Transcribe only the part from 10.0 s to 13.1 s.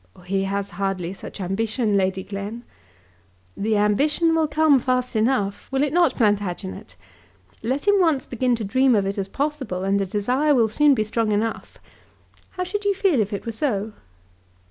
desire will soon be strong enough. How should you